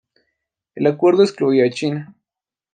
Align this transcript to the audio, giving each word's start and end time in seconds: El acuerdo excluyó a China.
El 0.73 0.87
acuerdo 0.87 1.21
excluyó 1.21 1.63
a 1.63 1.69
China. 1.69 2.15